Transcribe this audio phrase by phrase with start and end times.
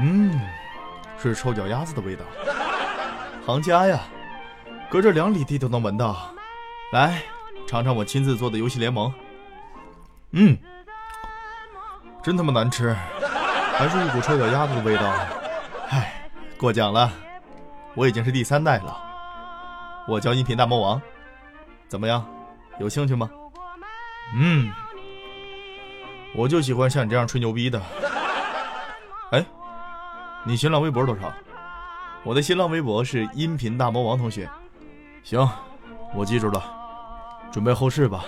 [0.00, 0.40] 嗯，
[1.20, 2.24] 是臭脚丫子的味道。
[3.44, 4.00] 行家呀，
[4.90, 6.16] 隔着两里地都能闻到。
[6.92, 7.22] 来，
[7.66, 9.12] 尝尝我亲自做的游戏联盟。
[10.30, 10.56] 嗯，
[12.22, 12.94] 真他妈难吃，
[13.74, 15.12] 还是一股臭脚丫子的味道。
[15.88, 16.28] 唉，
[16.58, 17.10] 过奖了，
[17.94, 18.96] 我已经是第三代了。
[20.06, 21.02] 我叫音频大魔王，
[21.88, 22.24] 怎么样？
[22.78, 23.28] 有兴趣吗？
[24.34, 24.70] 嗯，
[26.34, 27.82] 我就喜欢像你这样吹牛逼的。
[30.48, 31.30] 你新浪微博多少？
[32.24, 34.48] 我的新浪微博是音频大魔王同学。
[35.22, 35.46] 行，
[36.14, 36.64] 我记住了，
[37.52, 38.24] 准备后事吧。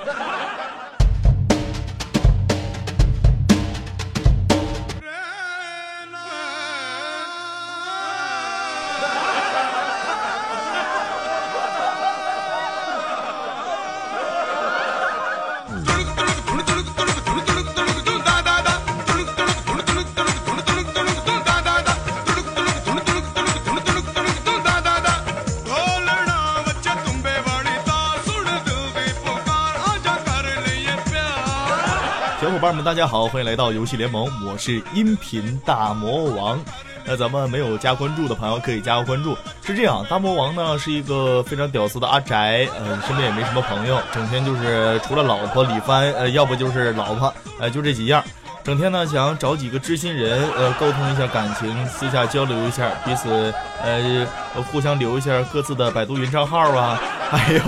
[32.85, 36.59] 大家好，欢迎来到游戏联盟，我是音频大魔王。
[37.05, 39.37] 那咱们没有加关注的朋友可以加个关注。
[39.63, 48.25] 是这样，大魔王呢是一个非常屌丝的阿宅，呃，身边也没什么朋友，整天就是除了老婆李帆，呃，要不就是老婆，呃，就这几样。
[48.65, 54.27] 整天呢想找几个知心人，呃，沟通一下感情，私下交流一下，彼此呃
[54.73, 56.99] 互相留一下各自的百度云账号啊，
[57.31, 57.63] 还有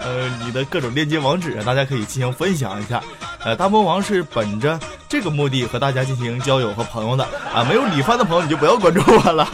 [0.00, 3.02] 呃你的各种链接网址，大家可以进行分享一下。
[3.46, 4.76] 呃，大魔王是本着
[5.08, 7.62] 这个目的和大家进行交友和朋友的啊。
[7.62, 9.44] 没有李帆的朋友你就不要关注我了。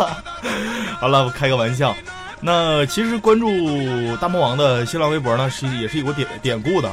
[0.99, 1.95] 好了，我开个玩笑。
[2.41, 3.47] 那其实关注
[4.17, 6.91] 大魔王的新浪微博呢，是也是有个典典故的。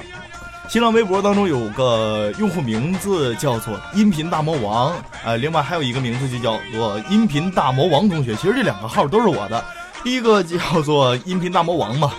[0.68, 8.36] 新浪微博当中有个用户名字叫做音频大魔王，呃，另外还有一个名字就叫做音频大魔王同学。
[8.36, 9.64] 其实这两个号都是我的。
[10.04, 12.12] 第一个叫做音频大魔王嘛，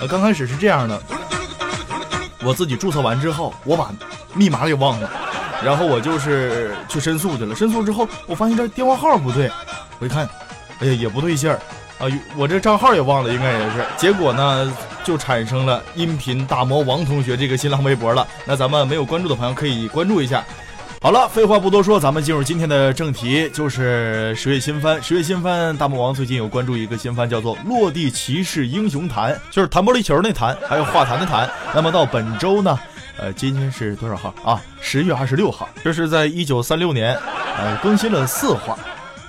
[0.00, 1.02] 呃，刚开始是这样的。
[2.44, 3.90] 我自己注册完之后，我把。
[4.38, 5.10] 密码给忘了，
[5.64, 7.54] 然后我就是去申诉去了。
[7.54, 9.50] 申诉之后，我发现这电话号不对，
[9.98, 10.28] 我一看，
[10.78, 11.60] 哎呀，也不对劲儿
[11.98, 12.06] 啊！
[12.36, 13.84] 我这账号也忘了，应该也是。
[13.96, 14.72] 结果呢，
[15.02, 18.24] 就产生了音频大魔王同学这个新浪微博了。
[18.44, 20.44] 那咱们没有关注的朋友可以关注一下。
[21.00, 25.00] 好了，废话不多说，咱们进入今天的正题，就是十月新番。
[25.00, 31.48] 十月新番，大魔王最近有关注一个新番，叫做《落地骑士英雄坛》，就是弹玻璃球那弹，还有画弹的弹。
[31.72, 32.76] 那么到本周呢？
[33.16, 34.60] 呃，今天是多少号啊？
[34.80, 37.16] 十月二十六号，这是在一九三六年，
[37.56, 38.76] 呃，更新了四话，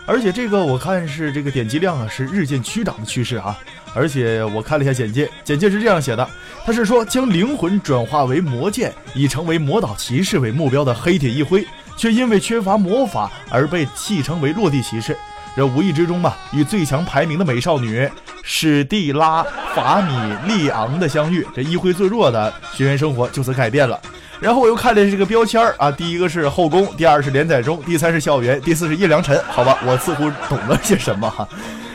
[0.08, 3.56] 而且这个我看是这个点击量啊是日渐趋涨的趋势啊。
[3.94, 6.28] 而且我看了一下简介，简介是这样写的，
[6.66, 11.66] 他是说将灵魂转化为魔剑，以成为魔导骑士为目标的黑铁一辉，
[11.98, 15.18] 却因为缺乏魔法而被戏称为落地骑士。
[15.56, 18.10] 这无意之中吧，与最强排名的美少女
[18.44, 19.44] 史蒂拉·
[19.76, 20.14] 法米
[20.48, 24.00] 利昂的相遇，这一辉最弱的学员生活就此改变了。
[24.40, 29.38] 然后我又看了这个标签儿啊，第一个是后宫，第二是连载中，第三是校园，第四是叶良辰。
[29.50, 31.46] 好吧，我似乎懂了些什么哈。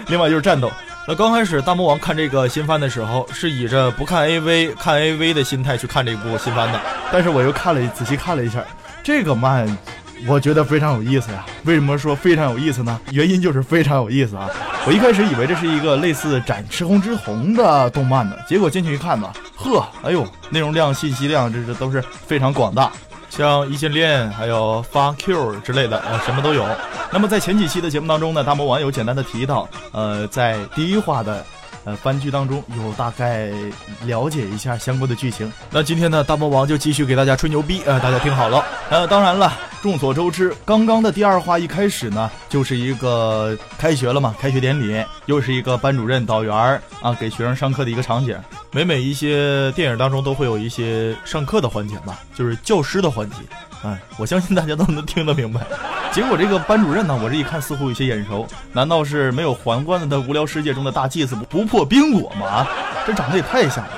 [0.09, 0.71] 另外就是战斗。
[1.07, 6.81] 那刚开始大魔王看这个新番的时候，是以着不看 AV 看 AV 的心态去看这部新番的。
[7.13, 8.65] 但是我又看了仔细看了一下，
[9.03, 9.69] 这个漫。
[10.27, 11.45] 我觉得非常有意思呀！
[11.65, 12.99] 为什么说非常有意思呢？
[13.11, 14.49] 原因就是非常有意思啊！
[14.87, 22.91] 我一开始以为这是一个类似《展赤红之红》的动漫呢，结果进去一看呢，呵，哎呦，内容量、信息量，这这都是非常广大，
[23.37, 26.65] 像异性恋，还有发 Q 之类的，呃，什么都有。
[27.11, 31.45] 那么在前几期的节目当中呢，大魔王有简单的提到，呃，在第一话的。
[31.87, 33.51] 呃，番剧当中有大概
[34.07, 35.53] 了解一下相关的剧情。
[35.71, 38.65] 那今天呢，大魔王就继续给大家吹牛逼，呃， 大家听好了。
[38.89, 39.53] 呃，当然了，
[39.83, 48.35] 众所周知，刚刚的第二话一开始呢，就是一个开学了嘛，开学典礼，又是一个班主任、导员啊，给学生上课的一个场景。
[48.75, 53.37] 每每一些电影当中都会有一些上课的环节吧，就是教师的环节。
[53.85, 55.61] 哎，我相信大家都能听得明白。
[56.11, 62.47] 结果这个班主任呢，我这一看似乎有些眼熟，难道是没有皇冠的无聊世界中的大祭司不破冰果吗？
[62.49, 62.69] 啊
[63.07, 63.91] 这长得也太像了，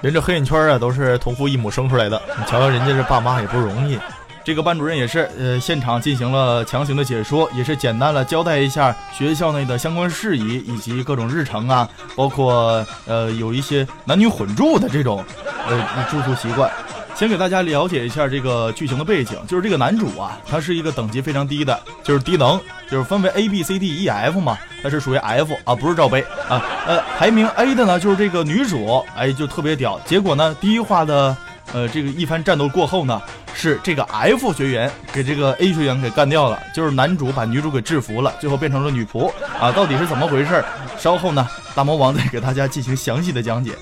[0.00, 2.18] 连这黑眼圈啊都是同父异母生出来的。
[2.38, 3.98] 你瞧瞧人家这爸妈也不容易。
[4.44, 15.24] 这个班主任也是，呃，现场进行了强行的解说，也是简单了交代一下学校内的相关事宜以及各种日程啊，包括呃有一些男女混住的这种
[15.68, 16.70] 呃住宿习惯。
[17.14, 22.58] 先给大家了解一下这个剧情的背景，就是这个男主啊，他是一个等级非常低的，就是低能，
[22.90, 26.64] 就是分为 A B C D E F 嘛，他是属于 F 啊，不是罩杯啊。
[26.86, 30.00] 呃，排名 A 的呢，就是这个女主，哎，就特别屌。
[30.06, 31.36] 结果呢，第一话的
[31.72, 33.20] 呃，这个一番战斗过后呢，
[33.54, 40.62] 是这个 F 学员给这个 A 学员给干掉了，就是男主把女主给制服了，最后变成了女仆啊，到底是怎么回事？
[40.98, 43.72] 稍后呢，大魔王再给大家进行详细的讲解。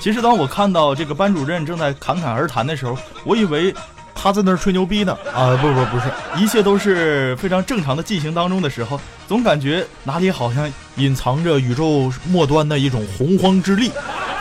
[0.00, 3.74] 其实当我看到这个班主任正在侃侃而谈的时候，我以为
[4.14, 6.04] 他在那儿吹牛逼呢啊，不不不是，
[6.36, 13.90] 一切都是非常正常的进行当中的时候，总感觉哪里好像隐藏着宇宙末端的一种洪荒之力。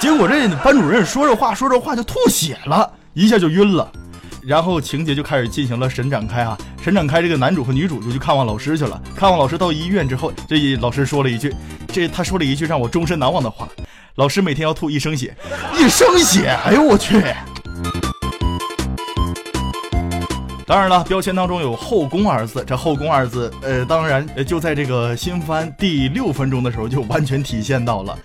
[0.02, 3.88] 结果这班主任说着话说着话就吐血了，一下就晕了，
[4.42, 6.58] 然后情节就开始进行了神展开啊！
[6.82, 9.00] 神展开，这个男主和女主就去看望老师去了。
[9.16, 11.54] 看望老师到医院之后，这老师说了一句，
[11.88, 13.70] 这他说了一句让我终身难忘的话：
[14.16, 15.36] 老师每天要吐一升血，
[15.78, 16.48] 一升血！
[16.66, 17.24] 哎呦我去！
[20.66, 28.18] 当然了，标签当中有后宫二字，这后宫二字，呃，当然呃就在这个新番第六分钟的时候就完全体现到了。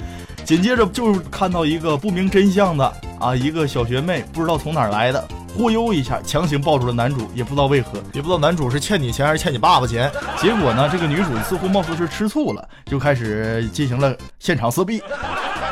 [0.46, 5.26] 紧接着就看到一个不明真相的啊，一个小学妹不知道从哪儿来的，
[5.56, 10.08] 忽悠一下强行抱住了男主，也不知道为何，也不知道男主是欠你钱还是欠你爸爸钱。
[10.36, 15.02] 结果呢，这个女主似乎貌似是吃醋了，就开始进行了现场撕逼。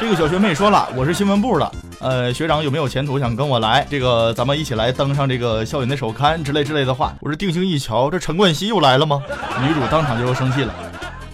[0.00, 3.86] 这个小学妹说了：“我是新闻部的，呃，学长有没有前途想跟我来？
[3.88, 9.22] 这个咱们一起来登上这个校园的首刊之类之类的话。”我是定睛一瞧，这陈冠希又来了吗？
[9.62, 10.74] 女主当场就生气了。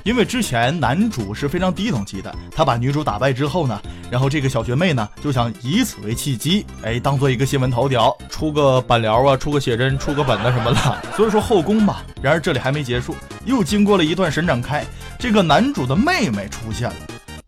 [0.02, 3.81] 因为之前男主是非常低等级的，他把女主打败之后呢，
[4.11, 11.14] 然后这个小学妹呢就想以此为契机，哎，当做一个新闻头条，出个板聊啊，出个写真，出个本子什么的。
[11.17, 11.99] 所以说后宫嘛。
[12.23, 13.14] 然而这里还没结束，
[13.44, 14.85] 又经过了一段神展开，
[15.19, 16.96] 这个男主的妹妹出现了，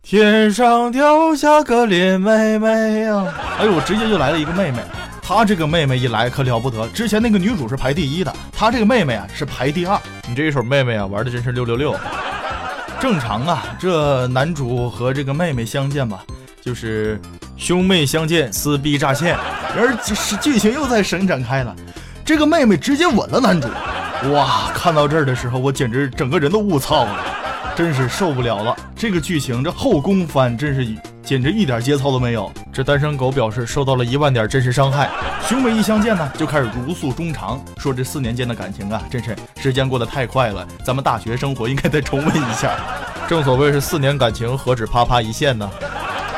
[0.03, 4.79] 天上掉下个林妹妹呀，哎呦，我直接就来了一个妹妹。
[5.35, 9.99] 她这个妹妹一来可了不得，之前那个女主是排第一的，她这个妹妹啊是排第二。
[10.29, 11.97] 你这一手妹妹啊玩的真是六六六。
[13.01, 16.23] 正常啊，这男主和这个妹妹相见吧，
[16.61, 17.19] 就是
[17.57, 19.37] 兄妹相见，撕逼炸线。
[19.75, 21.75] 然而，是剧情又在神展开了，
[22.25, 23.67] 这个妹妹直接吻了男主。
[24.33, 27.17] 哇，看到这儿的时候，我简直整个人都雾操了，
[27.75, 28.77] 真是受不了了。
[28.95, 30.95] 这个剧情，这后宫番真是。
[31.25, 32.51] 简直一点节操都没有。
[32.73, 35.11] 这单身狗表示受到了一万点真实伤害。
[35.49, 40.67] 兄妹一相见呢，就开始如诉衷肠，说这四年间的感情啊，真是时间过得太快了。
[40.85, 42.77] 咱们大学生活应该再重温一下。
[43.29, 45.71] 正所谓是四年感情，何止啪啪一现呢？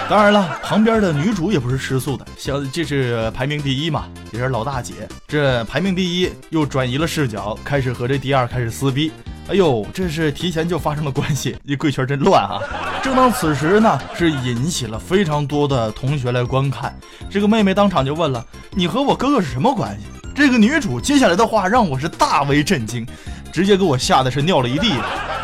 [0.09, 4.93] 当然了，旁边的女主也不是吃素的，像这是排名第一嘛，也是老大姐。
[5.27, 9.11] 这排名第一又转移了视角，开始和这第二开始撕逼。
[9.47, 12.59] 哎呦，这是提前就发生了关系， 这贵圈真乱啊！
[13.03, 16.97] 正当此时呢，是引起了非常多的同学来观看。
[17.29, 23.07] 这个妹妹当场就问了：“你和我哥哥是什么关系？”这个女主接下来的话让我是大为震惊，
[23.53, 24.95] 直接给我吓得是尿了一地。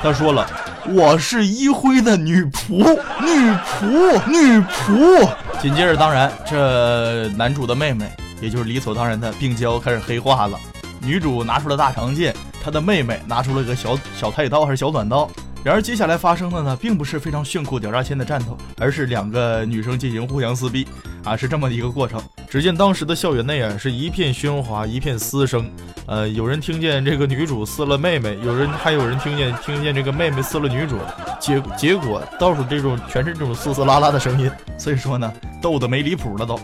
[0.02, 0.49] 她说了
[0.88, 2.79] ：“我是一辉的女仆，
[3.20, 5.29] 女仆，女仆。
[5.61, 8.11] ”紧接着，当然这男主的妹妹，
[8.41, 10.58] 也就是理所当然的病娇开始黑化了。
[11.02, 12.35] 女主拿出了大长剑。
[12.62, 15.28] 他的妹妹拿出了个小小太刀还是小短刀，
[15.64, 20.86] 然而接下来发生的呢，并不是非常炫酷屌炸天的战斗，而是两个女生进行互相撕逼，
[21.24, 22.20] 啊，是这么一个过程。
[22.48, 25.70] 只见当时的校园内啊，是一片喧哗，一片嘶声，
[26.06, 30.98] 呃，有人听见这个女主撕了妹妹，有人还有人听见听见这个妹妹撕了女主，
[31.38, 35.32] 结结果到处这种全是这种嘶嘶啦啦的声音，所以说呢，
[35.62, 36.58] 逗得没离谱了都。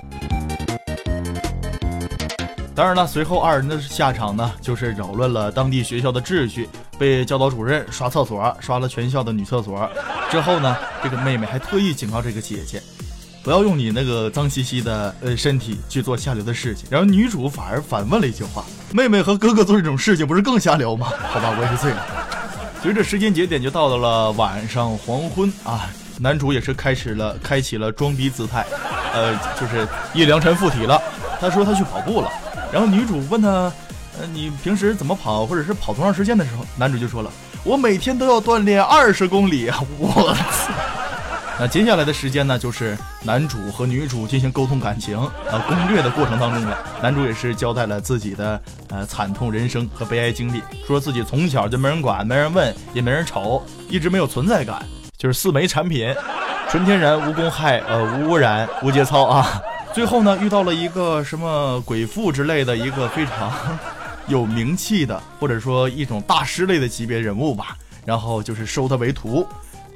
[2.76, 6.69] 当然了，随后二人的下场呢，就是扰乱了当地学校的秩序，
[6.99, 9.88] 被教导主任刷厕所，刷了全校的女厕所。
[10.30, 12.83] 之后呢，这个妹妹还特意警告这个姐姐，
[13.42, 16.87] 不要用你那个脏兮兮的呃身体去做下流的事情。
[16.90, 22.06] 然后女主反而反问了一句话：“妹妹和哥哥做这种事情，不是更下流吗？” 好吧，我也是醉了。
[22.83, 25.88] 随着时间节点就到了晚上黄昏啊，
[26.21, 28.66] 男主也是开始了开启了装逼姿态，
[29.14, 31.00] 呃，就是叶良辰附体了。
[31.40, 32.30] 他说他去跑步了。
[32.76, 33.49] 然后女主问他，
[34.21, 37.30] 呃，你平时怎么跑，或者是跑多长时间的时候，男主就说了，
[37.64, 39.83] 我每天都要锻炼二十公里啊！
[39.99, 40.75] 我操！
[41.59, 45.18] 那接下来的时间呢，就是男主和女主进行沟通感情、
[45.50, 46.76] 呃攻略的过程当中了。
[47.02, 54.85] 男主也是交代了自己的呃惨痛人生和悲哀经历，说自己从小就没人管、没人问、也没人瞅，一直没有存在感，
[55.16, 56.14] 就是四枚产品，
[56.68, 59.59] 纯天然、无公害、呃无污染、无节操啊。
[59.97, 63.50] 最后呢，遇到了一个什么鬼父之类的一个非常
[64.29, 67.79] 有名气的，或者说一种大师类的级别人物吧。
[68.05, 69.49] 然后就是收他为徒，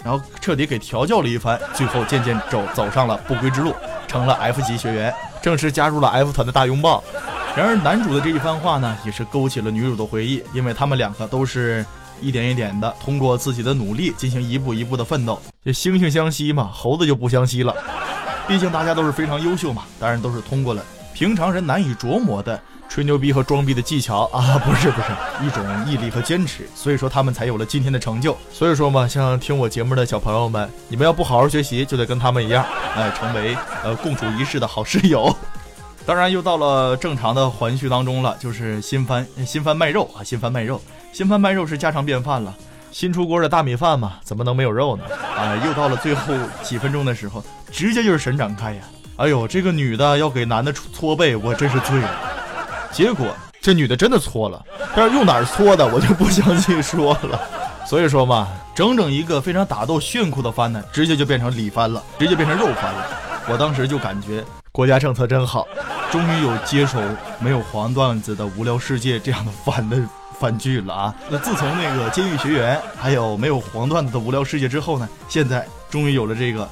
[0.03, 3.75] 然后彻底给调教了一番，最后渐渐走走上了不归之路，
[4.09, 7.05] 成了 F 级学员，正式加入了 F 团的大拥抱。
[7.55, 11.85] 然而男主的这一番话呢，也是勾起了女主的回忆，因为他们两个都是
[12.23, 15.39] 一点一点的通过自己的努力进行一步一步的奋斗。
[15.63, 17.77] 这惺惺相惜嘛，猴子就不相惜了。
[18.51, 28.37] 毕竟大家都是非常优秀嘛，当然都是通过了平常人难以琢磨的吹牛逼和装逼的技巧啊，不是不是一种毅力和坚持，所以说他们才有了今天的成就。
[28.53, 32.67] 所以说嘛，像听我节目的小朋友们，你们要不好好学习，就得跟他们一样，
[32.97, 35.33] 哎，成为呃共处一室的好室友。
[36.05, 42.53] 当然，又到了正常的环序当中了，就是新番新番卖肉啊，新番卖肉，新番卖肉是家常便饭了。
[42.91, 45.05] 新出锅的大米饭嘛，怎么能没有肉呢？
[45.37, 48.83] 啊，又到了最后几分钟的时候，直接就是神展开呀！
[49.17, 52.11] 哎呦，这个女的要给男的搓背，我真是醉了。
[52.91, 53.27] 结果
[53.61, 54.65] 这女的真的搓了，
[54.97, 57.41] 但是用哪儿搓的，我就不详细说了。
[57.87, 63.07] 所以说嘛，整整一个非常打斗炫酷的番呢，直接就变成里番了，直接变成肉番了。
[63.49, 65.67] 我当时就感觉国家政策真好，
[66.11, 67.01] 终于有接手
[67.39, 69.97] 没有黄段子的无聊世界这样的番的。
[70.41, 71.15] 番剧了啊！
[71.29, 75.07] 那自从那个《监狱学员》还有没有黄段子的无聊世界之后呢？
[75.29, 76.69] 现在终于有了这个，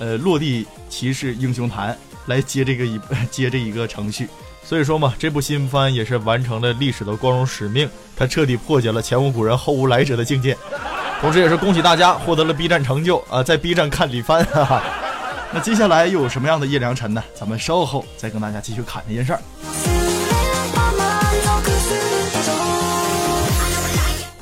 [0.00, 3.00] 呃，落地骑士英雄坛来接这个一
[3.30, 4.28] 接这一个程序。
[4.64, 10.56] 所以说嘛，这部新番也是完成了历史的光荣使命，它彻底破解了前无古人后无来者的境界。
[11.20, 14.44] 同时，也是恭喜大家获得了 B 站成就啊，在 B 站看李番。
[14.46, 14.82] 哈哈。
[15.54, 17.22] 那接下来又有什么样的叶良辰呢？
[17.34, 19.40] 咱们稍后再跟大家继续侃这件事儿。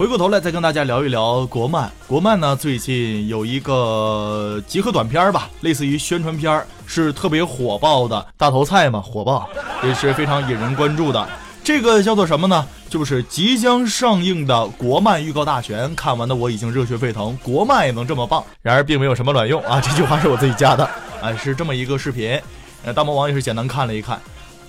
[0.01, 1.93] 回过头来再跟大家聊一聊国漫。
[2.07, 9.47] 国漫呢，最近有一个集合短片吧，类似于宣传片，是特别火爆的大头菜嘛，火爆
[9.85, 11.29] 也是非常引人关注的。
[11.63, 12.67] 这个叫做什么呢？
[12.89, 15.95] 就是即将上映的国漫预告大全。
[15.95, 18.43] 看完的我已经热血沸腾，国漫也能这么棒。
[18.63, 19.83] 然而并没有什么卵用啊！
[19.83, 20.89] 这句话是我自己加的，
[21.21, 22.41] 哎，是这么一个视频。
[22.87, 24.19] 呃，大魔王也是简单看了一看，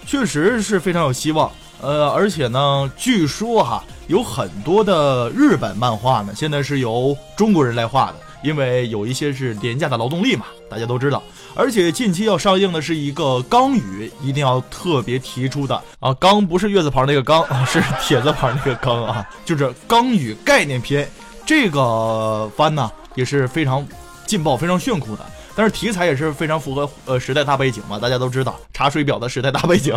[0.05, 1.49] 确实是非常有希望。
[1.81, 11.21] 呃，而且呢，据说哈，有很多的日本漫画呢，现在是由中国人来画的，因为有一些是廉价的劳动力嘛，大家都知道。
[11.53, 21.09] 而且近期要上映的是一个《钢语》，一定要特别提出的 啊，钢不是月字旁那个钢，是铁字旁那个钢啊，就是《钢语》概念片。
[21.45, 23.85] 这个番呢也是非常
[24.25, 29.93] 劲爆、非常炫酷的，但是题材也是非常符合呃时代大背景嘛，大家都知道查水表的时代大背景。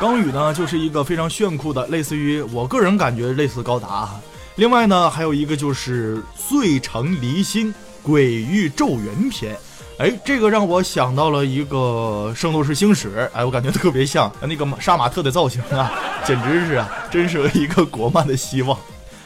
[0.00, 4.10] 钢宇呢，就是一个非常炫酷的，类似于我个人感觉类似高达。
[4.56, 9.54] 另外呢，还有一个就是《碎城离心鬼域咒怨篇》，
[9.98, 15.90] 哎，这个让我想到了一个《圣斗士星矢》，哎，我感觉特别像那个杀马特的造型啊，
[16.24, 18.78] 简直是啊，真是一个国漫的希望。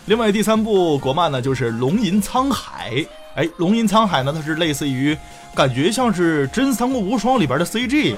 [0.04, 2.92] 另外第三部国漫呢，就是《龙吟沧海》，
[3.34, 5.16] 哎，《龙吟沧海》呢，它是类似于，
[5.54, 8.16] 感觉像是《真三国无双》里边的 CG。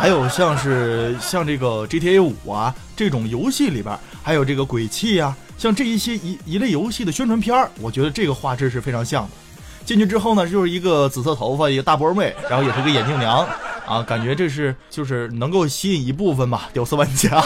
[0.00, 9.30] 还有像是像这个 GTA 五啊这种游戏里边，还有这个鬼泣啊，像这一些一一类游戏的宣传片，我觉得这个画质是非常像的。
[9.84, 13.46] 进去之后呢，就是一个紫色头发一个大波妹，然后也是个眼镜娘
[13.86, 17.38] 啊，感觉这是就是能够吸引一部分吧屌丝玩家。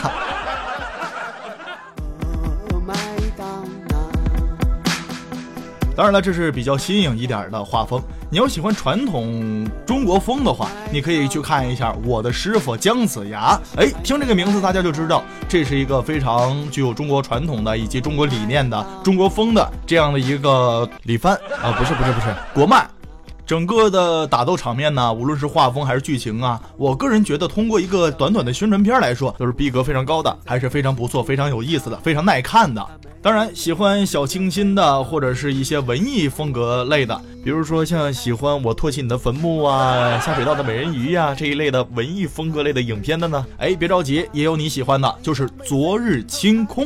[5.97, 8.03] 当然了，这是比较新颖一点的画风。
[8.29, 13.57] 你要喜欢传统中国风的话，你可以去看一下《我的师傅姜子牙》。
[13.81, 22.91] 哎，听这个名字，大家就知道这是一个非常具有中国传统的以及中国理念的中国风的这样的一个李帆啊，不是不是不是国漫。
[23.47, 32.85] 整个的打斗场面呢，无论是画风还是剧情啊，我个人觉得通过一个短短的宣传片来说，都是逼格非常高的，还是非常不错、非常有意思的、非常耐看的。
[33.25, 46.85] 当然，喜欢小清新的或者是一些文艺风格类的，比如说像喜欢我唾弃你的坟墓啊、下水道的美人鱼呀这一类的文艺风格类的影片的呢，哎，别着急，也有你喜欢的，就是《昨日清空》。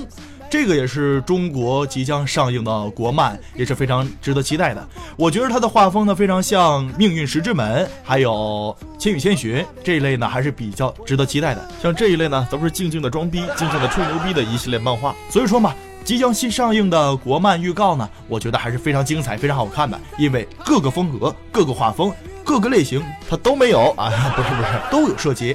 [0.49, 4.89] 这个也是中国即将上映的国漫，也是非常值得期待的。
[5.17, 11.69] 我觉得它的画风呢非常像《命运石之门》，还有《千与千寻》这一类呢还是比较值得期待的。
[11.83, 15.15] 像这一类呢都是静静的装逼、静静的吹牛逼的一系列漫画。
[15.29, 15.75] 所以说嘛，
[16.09, 22.11] 即将新上映的国漫预告呢，我觉得还是非常精彩、非常好看的，因为各个风格、各个画风、
[22.43, 25.55] 各个类型它都没有啊，不是不是都有涉及。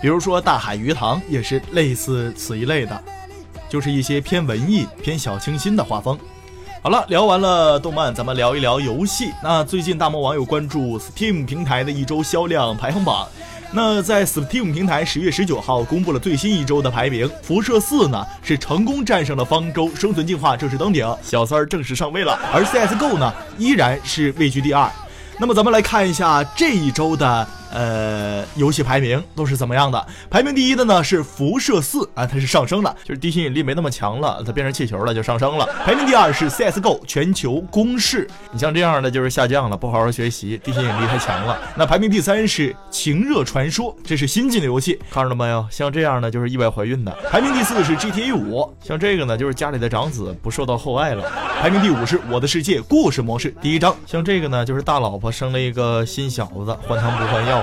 [0.00, 3.00] 比如说《大海鱼塘》也是类似此一类的。
[3.68, 6.18] 就是一些偏文艺、偏小清新的画风。
[6.82, 9.30] 好了，聊完了动漫，咱们聊一聊游戏。
[9.40, 13.28] 那最近大魔王有关注 Steam 平台的一周销量排行榜。
[13.72, 22.36] 那在 Steam 平台十月十九号公布了最新一周的排名，辐射四呢是成功战胜了方舟，生存进化正式登顶，小三儿正式上位了。
[22.52, 24.90] 而 CSGO 呢依然是位居第二。
[25.38, 30.06] 那么咱们来看一下这一周的呃，游戏排名都是怎么样的？
[30.28, 35.66] 排名第一的呢是辐射四啊，它是上升了，就是地心引力没那么强了，它变成气球了就上升了。
[35.84, 41.58] 排名第二是 CSGO 全球公式，你像这样的就是下降了，不好好学习，地心引力太强了。
[41.76, 45.64] 那排名第三是情热传说，这是新进的游戏，看着了没有？
[45.70, 47.16] 像这样的就是意外怀孕的。
[47.30, 51.24] 排名第四是 GTA 五，像这个呢就是家里的长子不受到厚爱了。
[51.60, 57.59] 排名第五是我的世界故事模式第一章，像这个呢就是大老婆生了一个新小子，换汤不换药。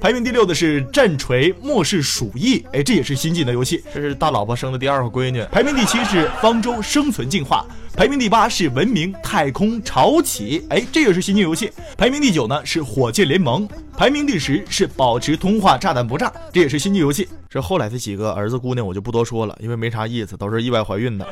[0.00, 5.44] 排名第六的是战锤末世鼠疫，哎，这也是新进的游戏，这是大老婆生的第二个闺女。
[5.52, 11.70] 排名第七是方舟生存进化，排名第八是文明太空潮起，哎，这也是新进游戏。
[11.98, 17.28] 排名第九呢是火箭联盟，排名第十是保持通话炸弹不炸，这也是新进游戏。
[17.50, 21.26] 这后来的几个儿子姑娘我就不多说了，因为没啥意思，都是意外怀孕的。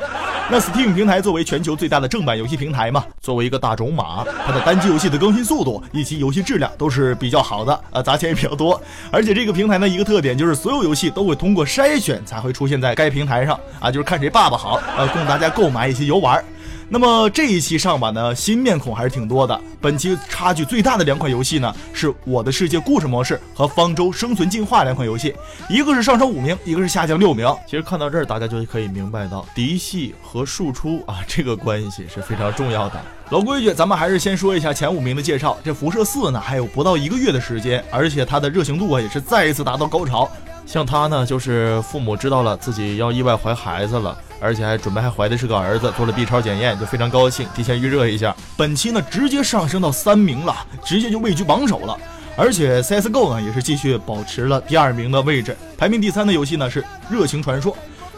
[0.50, 8.80] 那 Steam 平台作为全球最大的正版游戏平台嘛，作为一个大种马，它的单机游戏的更新速度以及游戏质量都是比较好的，呃，砸钱也比较多。
[9.10, 16.42] 而且这个平台呢，一个特点就是所有游戏都会通过筛选才会出现在该平台上，啊，就是看谁爸爸好，呃，供大家购买一些游玩。
[16.90, 19.60] 那么这一期上榜呢，新面孔还是挺多的。
[19.78, 25.34] 本期差距最大的两款游戏呢，是我的世界故事模式和方舟生存进化两款游戏，
[25.68, 27.46] 一个是上升五名，一个是下降六名。
[27.66, 32.98] 其实看到这儿，大家就可以明白到嫡系和庶出啊这个关系是非常重要的。
[33.28, 35.58] 老规矩，咱们还是先说一下前五名的介绍。
[35.62, 40.26] 这辐射四呢，还有不到一个月的时间，而且它的热情度啊也是再一次达到高潮。
[40.64, 44.16] 像他呢，就是父母知道了自己要意外怀孩子了。
[44.40, 48.34] 而且还准备还怀的是个儿子，做了 B 超检验，就非常高兴，提前预热一下。
[48.56, 50.54] 本期呢直接上升到三名了，
[50.84, 51.98] 直接就位居榜首了。
[52.36, 55.56] 而且 CSGO 呢也是继续保持了第二名的位置。
[55.76, 56.80] 排名第三的游戏呢是
[57.10, 57.72] 《热情传说》，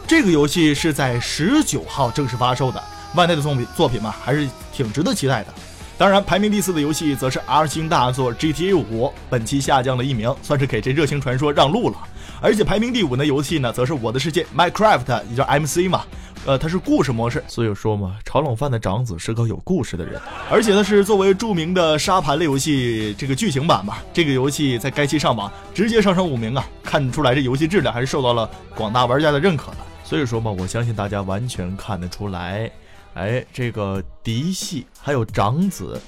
[0.07, 2.83] 这个游戏是在十九号正式发售的。
[3.15, 5.49] 万代的作品作品嘛，还是挺值得期待的。
[5.97, 11.97] 当然，排名第四的游戏则是 R 星大作 GTA 五，本期下降了一名，算是给这《热情传说》让路了。
[12.41, 16.05] 而且排名第五的游戏呢，则是我的世界 Minecraft，也叫 MC 嘛，
[16.47, 32.71] 呃，它是故事模式，所以说嘛，炒冷饭的长子是个有故事的人，而且它是作为著名的沙盘类游戏这个剧情版嘛，这个游戏在该期上榜直接上升五名啊，看得出来这游戏质量还是受到了广大玩家的认可的，所以说嘛，我相信大家完全看得出来，
[33.15, 36.01] 哎，这个嫡系还有长子。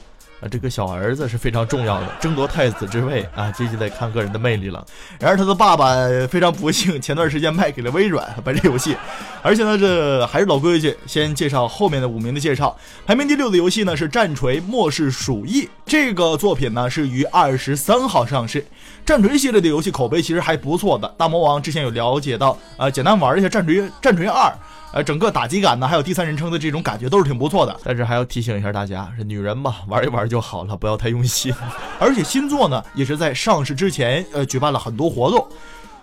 [0.42, 4.84] 啊，这个小儿子是非常重要的，争夺太子之位啊，这就得看个人的魅力了。
[5.20, 5.94] 然而他的爸爸
[6.28, 8.96] 非常不幸，前段时间卖给了微软，把这游戏。
[9.40, 12.76] 而且呢，这还是老规矩，先介绍后面的五名的介绍。
[13.06, 18.66] 排名第六的游戏呢是《战锤末世鼠疫》，这个作品呢是于二十三号上市。
[19.04, 24.48] 战锤系列的游戏口碑其实还不错的，大魔王之前有了解到，呃，简单玩一下《战锤战锤二》。
[24.94, 27.74] 呃，整个打击感呢，还有第三人称的这种感觉都是挺不错的。
[27.82, 31.52] 但是还要提醒一下大家，这女人嘛，玩一玩就好了，不要太用心。
[31.98, 35.48] 而且新作呢，也是在上市之前，呃，举办了很多活动。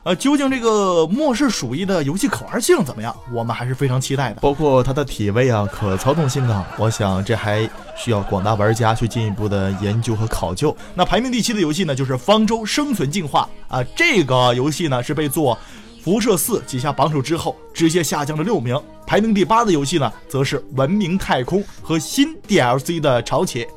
[0.03, 3.13] 呃，究竟这个末世鼠疫的游戏可玩性怎么样？
[3.33, 4.39] 我们还是非常期待的。
[4.39, 10.75] 包括它的体位啊，可操纵性啊，我想这还需要广大玩家去进一步的研究和考究。
[10.95, 15.57] 那排名第七的游戏呢，就是《方舟生存进化》啊，这个游戏呢是被做。
[16.01, 18.81] 辐射四挤下榜首之后，直接下降了六名。
[19.05, 23.67] 排名第八的游戏呢，则是《文明太空》和新 DLC 的潮起，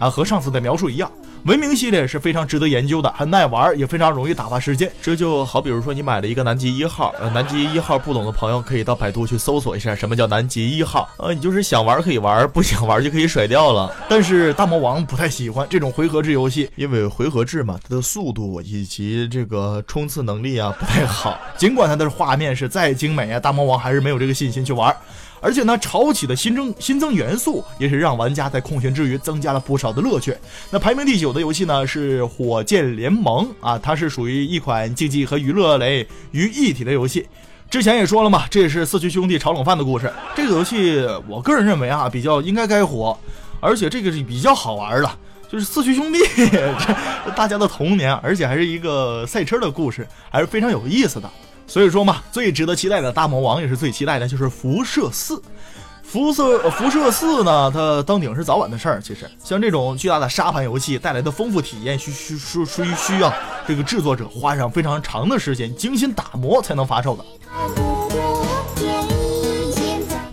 [0.00, 1.08] 啊，和上次的描述一样。
[1.44, 4.90] 文明系列是非常值得研究的，很耐玩，也非常容易打发时间。
[5.00, 11.08] 这就好比如说，你买了一个南极一号，呃，南极一号不懂的朋友可以到百度去搜索一下什么叫南极一号。
[11.16, 13.90] 呃，你就是想玩可以玩，不想玩就可以甩掉了。
[14.08, 21.38] 但是大魔王不太喜欢这种回合制游戏，因为回合制嘛，它的速度以及这个冲刺能力啊不太好。
[21.56, 24.94] 尽管它的画面是再精美啊，大魔王还是没有这个信心去玩。
[25.40, 30.36] 而且呢，潮起的新增新增元素也是让玩家在空闲之余增加了不少的乐趣。
[30.70, 37.26] 那排名第九的游戏呢是《火箭联盟》啊，它是属于一款竞技和娱乐类于一体的游戏。
[37.70, 40.10] 之前也说了嘛，这也是四驱兄弟炒冷饭的故事。
[40.34, 43.16] 这个游戏我个人认为啊，比较应该该火，
[43.60, 45.10] 而且这个是比较好玩的，
[45.50, 46.74] 就是四驱兄弟这
[47.36, 51.30] 大家的童年，而且还是一个赛车的故事，还是非常有意思的。
[51.68, 55.40] 所以说嘛，最值得期待的大魔王也是最期待的，就是辐射四。
[56.02, 58.98] 辐射辐射四呢，它登顶是早晚的事儿。
[58.98, 63.30] 其实像这种巨大的沙盘游戏带来的丰富体验，需需需需需要
[63.66, 67.24] 这个制作者花上非常长的时间精心打磨才能发售的。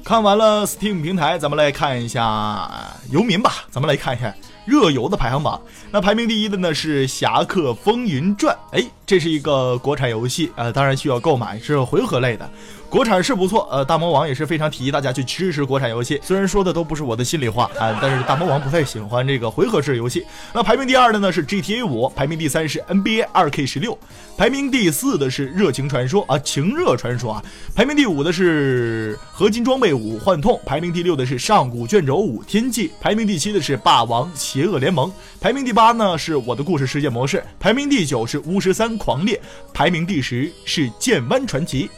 [0.05, 2.71] 看完了 Steam 平台，咱们来看一下
[3.11, 3.65] 游民吧。
[3.69, 4.33] 咱们来看一下。
[4.65, 8.55] 热游的排行榜，那排名第一的呢是《侠客风云传》。
[8.75, 12.49] 哎，这是一个国产游戏，呃，当然需要购买，是回合类的。
[12.89, 16.19] 国产是不错，呃，大魔王也是非常提议大家去支持国产游戏。
[16.23, 20.25] 虽然说的都不是我的心里话啊，但是大魔王不太喜欢这个回合式游戏。
[20.53, 23.97] 那排名第二的呢是 GTA 五，排名第三是 NBA 二 K 十六，
[24.37, 27.43] 排名第四的是热情传说啊，情热传说啊，
[27.75, 39.41] 排名第五的是合金装备五幻痛，排名第六的是上古卷轴五天际，排名第七的是霸王邪恶联盟，排名第八呢是我的故事世界模式，排名第九是巫师三狂猎，
[39.73, 41.89] 排名第十是剑湾传奇。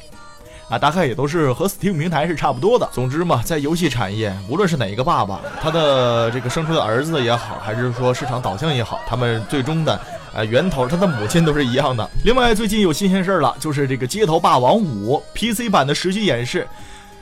[0.70, 2.90] 啊，大概也都是和 Steam 平台是差不多的。
[2.92, 9.98] 总之嘛，在游戏产业，无论是哪一个爸爸，他的这个生出的儿子也好，还是说市场导向也好，他们最终的
[10.34, 12.10] 呃源头，他的母亲都是一样的。
[12.26, 16.68] 另外，最近有新鲜事儿了，就是这个《街头霸王五》PC 版的实际演示，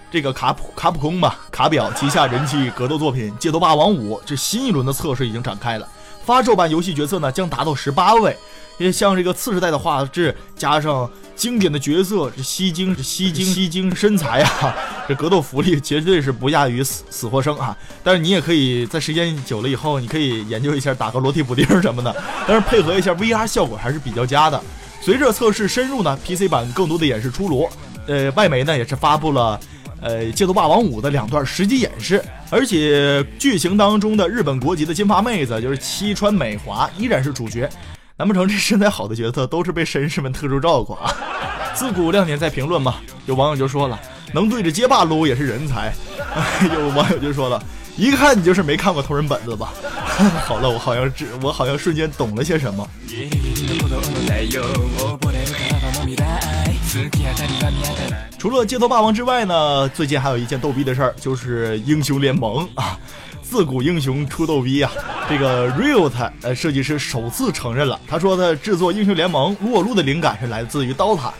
[0.09, 5.87] 这个卡普卡普空吧，卡表旗下人气格斗作品《街头霸王五》这新一轮的测试已经展开了，
[6.25, 8.35] 发售版游戏角色呢将达到十八位。
[8.77, 14.75] 也像这个次时代的画质，加上经典的角色，这吸睛、吸睛、吸睛身材啊，
[15.07, 17.75] 这格斗福利绝对是不亚于死死活生啊！
[18.03, 22.15] 但是你也可以在时间久了以后，你可以研究一下打个裸体补丁什么的，
[22.47, 24.61] 但是配合一下 VR 效果还是比较佳的。
[25.01, 27.69] 随着测试深入呢，PC 版更多的演示出炉，
[28.07, 29.59] 呃，外媒呢也是发布了
[30.01, 37.69] 呃《街头霸王五》的两段实际演示，而且剧情当中的日本国籍的金发妹子就是七川美华依然是主角。
[38.17, 41.11] 难不成这身材好的角色都是被绅士们特殊照顾啊？
[41.75, 43.99] 自古亮点在评论嘛，有网友就说了，
[44.31, 45.93] 能对着街霸撸也是人才。
[46.73, 47.61] 有网友就说了，
[47.97, 49.73] 一看你就是没看过同人本子吧？
[50.47, 52.87] 好了，我好像知，我好像瞬间懂了些什么。
[58.39, 62.97] 除了街头霸王之外呢，最近还有一件逗逼的事儿，就是英雄联盟啊。
[63.49, 64.91] 自古英雄出逗逼啊！
[65.29, 71.31] 这个 Riot 呃设计师首次承认了，他说他制作英雄联盟洛路的灵感是来自于刀塔，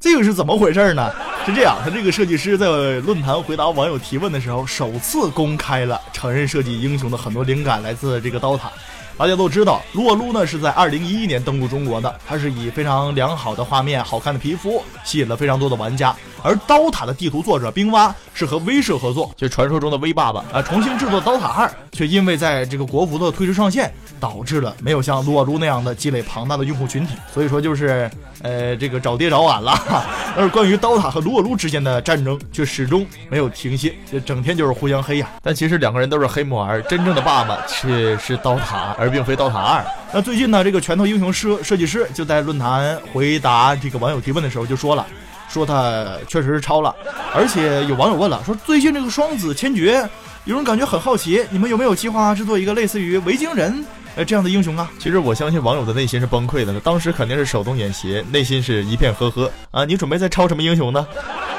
[0.00, 1.10] 这个是怎么回事呢？
[1.46, 2.66] 是这样，他这个设计师在
[3.00, 8.70] 论坛回答网友提问的时候，首次公开了承认设计英雄的很多灵感来自这个刀塔。
[9.16, 16.14] 大家都知道，洛撸呢是在二零一一年登陆中国的，它是以非常良好的画面、好看的皮肤吸引了非常多的玩家。
[16.44, 28.10] 而刀塔的地图作者冰蛙是和威社合作，就传说中的威爸爸啊，重新制作刀塔二，却因为在这个国服的推迟上线，导致了没有像撸啊撸那样的积累庞大的用户群体，所以说就是
[28.42, 29.72] 呃这个找爹找晚了。
[30.34, 35.28] 但是关于刀塔和撸啊撸之间的战争却始终没有停歇，就整天就是互相黑呀。
[35.42, 39.84] 但其实两个人都是黑木耳，真正的爸爸却是刀塔，而并非刀塔二。
[40.12, 45.04] 那最近呢，这个拳头英雄设设计师就在论坛回答这个网友提问的时候就说了。
[45.48, 46.94] 说他确实是超了，
[47.34, 50.08] 而且有网友问了，说最近这个双子千珏，
[50.46, 53.84] 有人感觉很好奇，你们有没有计划制作一个类似于维京人
[54.16, 54.90] 呃这样的英雄啊？
[54.98, 59.84] 其实我相信网友的内心是崩溃的，当时肯定是手动演习，内心是一片呵呵啊！
[59.84, 61.06] 你准备再抄什么英雄呢？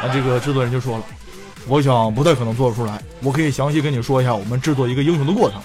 [0.01, 1.03] 啊，这个制作人就说了，
[1.67, 5.61] 我想不太可能做得出来，我可以详细跟你说一下我们制作一个英雄的过程。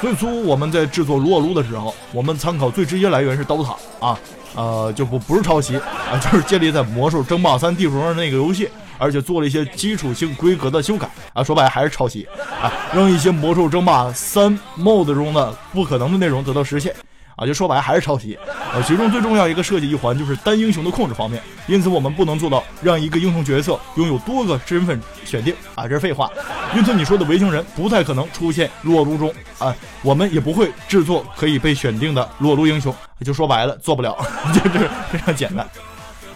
[0.00, 3.74] 最初我们在制作撸啊撸的时候，我们参考最直接来源是刀塔
[4.06, 4.18] 啊。
[4.56, 12.24] 呃，就不不是抄袭啊， 就是建立在《魔兽争霸三》地图上那个游戏，而且做了一些基础性规格的修改啊，说白了还是抄袭
[12.62, 16.94] 啊，让一些《魔兽争霸三》mod 中的不可能的内容得到实现。
[17.34, 18.38] 啊，就说白了还是抄袭。
[18.72, 26.30] 呃，其中最重要一个设计一环就是单英雄的控制方面，因此我们不能做到让一个英雄角色拥有多个身份选定啊，这是废话。
[26.76, 32.94] 因此你说的维京人不太可能出现裸露中啊，我们也不会制作可以被选定的裸露英雄。
[33.24, 34.16] 就说白了，做不了，
[34.52, 35.66] 就是非常简单。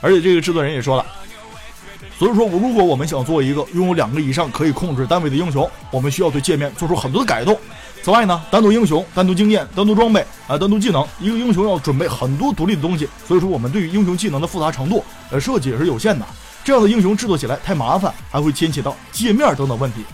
[0.00, 1.04] 而且这个制作人也说了，
[2.18, 7.58] 所以说如果我们想做一个拥有两个以上可以控制单位的英雄，我们需要对界面做出很多的改动。
[8.02, 16.24] 此外呢，单独英雄、单独经验、单独装备啊、单独技能，一个英雄要准备很多独立的东西，所以说我们对于英雄技能的复杂程度，呃，设计也是有限的。
[16.64, 20.04] 这样的英雄制作起来太麻烦，还会牵起到界面等等问题，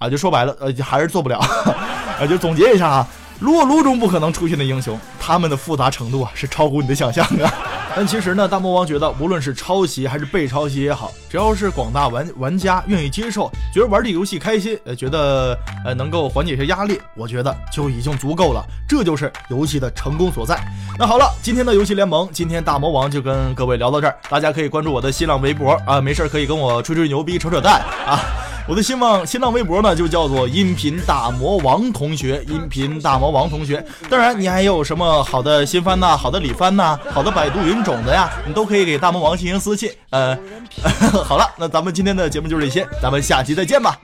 [0.00, 1.38] 啊，就说白了，呃，还是做不了。
[1.38, 3.06] 啊， 就总结一下啊，
[3.40, 7.46] 撸啊撸中不可能出现的英雄，他们的复杂程度啊，是超乎你的想象的。
[7.94, 18.64] 但其实呢，大魔王觉得，无论是抄袭还是被抄袭也好，只要是广大玩玩家愿意接受，觉得玩这个游戏开心，呃，觉得呃能够缓解一些压力，我觉得就已经足够了。
[18.88, 20.58] 这就是游戏的成功所在。
[20.98, 28.18] 那好了，今天的游戏联盟，今天大魔王就跟各位聊到这儿，大家可以关注我的新浪微博啊，没事儿可以跟我吹吹牛逼、扯扯淡啊。
[28.68, 33.84] 我的新浪新浪微博呢，就叫做音频大魔王同学，音频大魔王同学。
[34.08, 39.90] 当然，你还有什么好的新番呐，好的李番呐，好的百度云种子呀，你都可以给大魔王进行私信。
[40.10, 40.38] 呃，
[41.24, 43.98] 好了，那咱们今天的节目就是这些，咱们下期再见吧。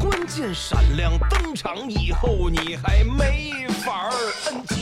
[0.00, 4.10] 关键闪亮登场以后，你还没法儿
[4.46, 4.75] 摁。